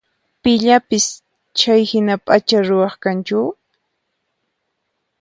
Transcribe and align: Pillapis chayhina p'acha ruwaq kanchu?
Pillapis 0.41 1.05
chayhina 1.57 2.15
p'acha 2.25 2.59
ruwaq 2.67 2.95
kanchu? 3.03 3.39